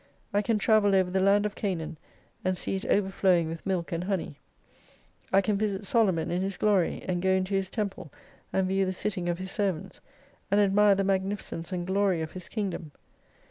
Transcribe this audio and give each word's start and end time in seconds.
I 0.33 0.41
can 0.41 0.57
travel 0.57 0.95
over 0.95 1.11
the 1.11 1.19
Land 1.19 1.45
of 1.45 1.53
Canaan, 1.53 1.95
and 2.43 2.57
see 2.57 2.75
it 2.75 2.85
overflowing 2.87 3.47
with 3.49 3.63
milk 3.67 3.91
and 3.91 4.05
honey; 4.05 4.39
I 5.31 5.41
can 5.41 5.57
visit 5.57 5.85
Solomon 5.85 6.31
in 6.31 6.41
his 6.41 6.57
glory, 6.57 7.03
and 7.07 7.21
go 7.21 7.29
into 7.29 7.53
his 7.53 7.69
temple, 7.69 8.11
and 8.51 8.67
view 8.67 8.87
the 8.87 8.93
sitting 8.93 9.29
of 9.29 9.37
his 9.37 9.51
servants, 9.51 10.01
and 10.49 10.59
admire 10.59 10.95
the 10.95 11.03
magnificence 11.03 11.71
and 11.71 11.85
glory 11.85 12.23
of 12.23 12.31
his 12.31 12.49
kingdom. 12.49 12.93